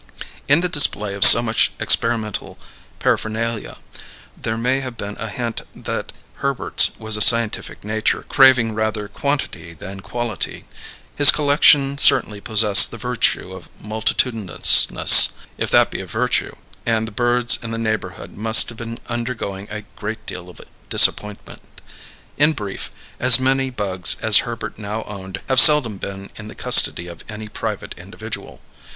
[0.47, 2.57] In the display of so much experimental
[2.97, 3.77] paraphernalia,
[4.35, 9.73] there may have been a hint that Herbert's was a scientific nature craving rather quantity
[9.73, 10.65] than quality;
[11.15, 17.11] his collection certainly possessed the virtue of multitudinousness, if that be a virtue; and the
[17.11, 20.59] birds in the neighbourhood must have been undergoing a great deal of
[20.89, 21.61] disappointment.
[22.39, 22.89] In brief,
[23.19, 27.23] as many bugs as Herbert now owned have seldom been seen in the custody of
[27.29, 28.61] any private individual.